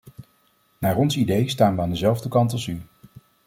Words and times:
Naar 0.77 0.97
ons 0.97 1.17
idee 1.17 1.49
staan 1.49 1.75
we 1.75 1.81
aan 1.81 1.89
dezelfde 1.89 2.29
kant 2.29 2.51
als 2.51 2.67
u. 2.67 2.81